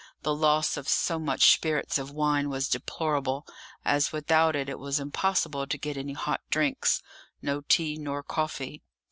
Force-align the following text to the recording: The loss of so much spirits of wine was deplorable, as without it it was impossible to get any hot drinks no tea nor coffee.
The 0.23 0.33
loss 0.33 0.77
of 0.77 0.89
so 0.89 1.19
much 1.19 1.51
spirits 1.53 1.99
of 1.99 2.09
wine 2.09 2.49
was 2.49 2.67
deplorable, 2.67 3.45
as 3.85 4.11
without 4.11 4.55
it 4.55 4.67
it 4.67 4.79
was 4.79 4.99
impossible 4.99 5.67
to 5.67 5.77
get 5.77 5.95
any 5.95 6.13
hot 6.13 6.41
drinks 6.49 7.03
no 7.39 7.61
tea 7.69 7.99
nor 7.99 8.23
coffee. 8.23 8.81